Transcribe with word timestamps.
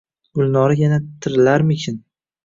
Gulnora 0.37 0.77
yana 0.79 0.97
"tirilarmikin"? 1.25 2.01